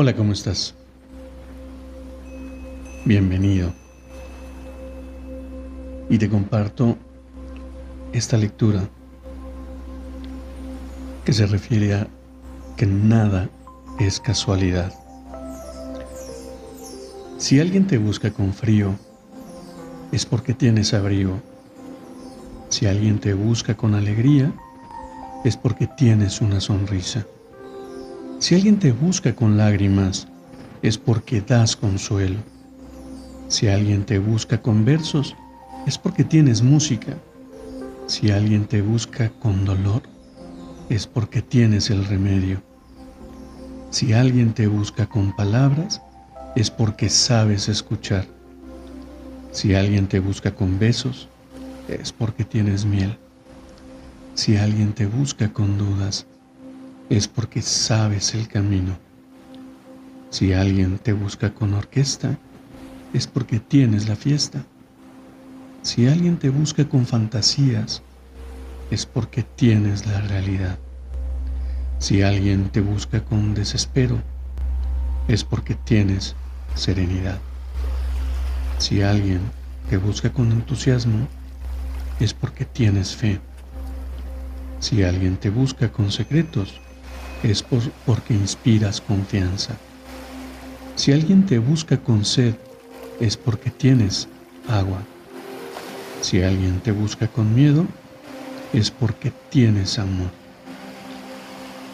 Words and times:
Hola, 0.00 0.14
¿cómo 0.14 0.32
estás? 0.32 0.76
Bienvenido. 3.04 3.72
Y 6.08 6.18
te 6.18 6.30
comparto 6.30 6.96
esta 8.12 8.36
lectura 8.36 8.88
que 11.24 11.32
se 11.32 11.46
refiere 11.46 11.94
a 11.96 12.06
que 12.76 12.86
nada 12.86 13.50
es 13.98 14.20
casualidad. 14.20 14.94
Si 17.38 17.58
alguien 17.58 17.88
te 17.88 17.98
busca 17.98 18.30
con 18.30 18.54
frío, 18.54 18.94
es 20.12 20.24
porque 20.24 20.54
tienes 20.54 20.94
abrigo. 20.94 21.40
Si 22.68 22.86
alguien 22.86 23.18
te 23.18 23.34
busca 23.34 23.76
con 23.76 23.96
alegría, 23.96 24.52
es 25.44 25.56
porque 25.56 25.88
tienes 25.88 26.40
una 26.40 26.60
sonrisa. 26.60 27.26
Si 28.40 28.54
alguien 28.54 28.78
te 28.78 28.92
busca 28.92 29.34
con 29.34 29.56
lágrimas, 29.56 30.28
es 30.80 30.96
porque 30.96 31.40
das 31.40 31.74
consuelo. 31.74 32.38
Si 33.48 33.66
alguien 33.66 34.06
te 34.06 34.20
busca 34.20 34.62
con 34.62 34.84
versos, 34.84 35.34
es 35.86 35.98
porque 35.98 36.22
tienes 36.22 36.62
música. 36.62 37.18
Si 38.06 38.30
alguien 38.30 38.66
te 38.66 38.80
busca 38.80 39.30
con 39.40 39.64
dolor, 39.64 40.02
es 40.88 41.04
porque 41.08 41.42
tienes 41.42 41.90
el 41.90 42.04
remedio. 42.04 42.62
Si 43.90 44.12
alguien 44.12 44.54
te 44.54 44.68
busca 44.68 45.06
con 45.06 45.34
palabras, 45.34 46.00
es 46.54 46.70
porque 46.70 47.10
sabes 47.10 47.68
escuchar. 47.68 48.24
Si 49.50 49.74
alguien 49.74 50.06
te 50.06 50.20
busca 50.20 50.54
con 50.54 50.78
besos, 50.78 51.28
es 51.88 52.12
porque 52.12 52.44
tienes 52.44 52.84
miel. 52.84 53.18
Si 54.34 54.56
alguien 54.56 54.92
te 54.92 55.06
busca 55.06 55.52
con 55.52 55.76
dudas, 55.76 56.24
es 57.10 57.26
porque 57.26 57.62
sabes 57.62 58.34
el 58.34 58.48
camino. 58.48 58.98
Si 60.30 60.52
alguien 60.52 60.98
te 60.98 61.14
busca 61.14 61.54
con 61.54 61.72
orquesta, 61.72 62.36
es 63.14 63.26
porque 63.26 63.60
tienes 63.60 64.08
la 64.08 64.16
fiesta. 64.16 64.62
Si 65.82 66.06
alguien 66.06 66.36
te 66.36 66.50
busca 66.50 66.86
con 66.86 67.06
fantasías, 67.06 68.02
es 68.90 69.06
porque 69.06 69.42
tienes 69.42 70.06
la 70.06 70.20
realidad. 70.20 70.78
Si 71.98 72.22
alguien 72.22 72.68
te 72.68 72.82
busca 72.82 73.24
con 73.24 73.54
desespero, 73.54 74.20
es 75.28 75.44
porque 75.44 75.74
tienes 75.74 76.36
serenidad. 76.74 77.38
Si 78.76 79.02
alguien 79.02 79.40
te 79.88 79.96
busca 79.96 80.30
con 80.30 80.52
entusiasmo, 80.52 81.26
es 82.20 82.34
porque 82.34 82.66
tienes 82.66 83.16
fe. 83.16 83.40
Si 84.80 85.02
alguien 85.02 85.38
te 85.38 85.50
busca 85.50 85.90
con 85.90 86.12
secretos, 86.12 86.80
es 87.42 87.64
porque 88.06 88.34
inspiras 88.34 89.00
confianza. 89.00 89.76
Si 90.96 91.12
alguien 91.12 91.46
te 91.46 91.58
busca 91.58 91.98
con 91.98 92.24
sed, 92.24 92.54
es 93.20 93.36
porque 93.36 93.70
tienes 93.70 94.28
agua. 94.68 95.00
Si 96.20 96.42
alguien 96.42 96.80
te 96.80 96.92
busca 96.92 97.28
con 97.28 97.54
miedo, 97.54 97.86
es 98.72 98.90
porque 98.90 99.32
tienes 99.50 99.98
amor. 99.98 100.30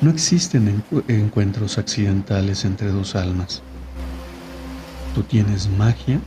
No 0.00 0.10
existen 0.10 0.82
encuentros 1.08 1.78
accidentales 1.78 2.64
entre 2.64 2.88
dos 2.88 3.14
almas. 3.14 3.62
Tú 5.14 5.22
tienes 5.22 5.68
magia 5.68 6.20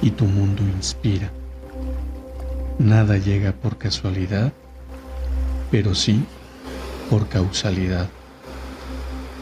y 0.00 0.10
tu 0.10 0.24
mundo 0.24 0.62
inspira. 0.62 1.30
Nada 2.78 3.18
llega 3.18 3.52
por 3.52 3.76
casualidad, 3.76 4.52
pero 5.70 5.94
sí 5.94 6.24
por 7.10 7.28
causalidad. 7.28 8.08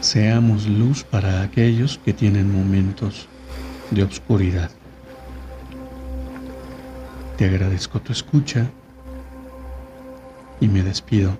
Seamos 0.01 0.65
luz 0.65 1.03
para 1.03 1.41
aquellos 1.41 1.99
que 2.05 2.13
tienen 2.13 2.53
momentos 2.53 3.27
de 3.91 4.03
oscuridad. 4.03 4.71
Te 7.37 7.45
agradezco 7.45 7.99
tu 7.99 8.13
escucha 8.13 8.69
y 10.61 10.69
me 10.69 10.83
despido 10.83 11.37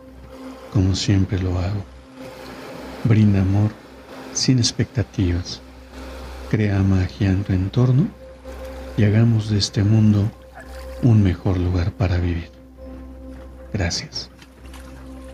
como 0.74 0.94
siempre 0.94 1.40
lo 1.40 1.58
hago. 1.58 1.84
Brinda 3.06 3.42
amor 3.42 3.72
sin 4.34 4.60
expectativas. 4.60 5.62
Crea 6.50 6.84
magia 6.84 7.30
en 7.30 7.44
tu 7.46 7.54
entorno 7.54 8.08
y 8.98 9.06
hagamos 9.06 9.50
de 9.50 9.58
este 9.58 9.84
mundo 9.86 10.30
un 11.02 11.24
mejor 11.24 11.58
lugar 11.58 11.94
para 11.94 12.18
vivir. 12.18 12.50
Gracias. 13.72 14.30